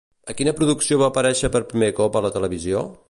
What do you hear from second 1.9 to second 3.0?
cop a la televisió?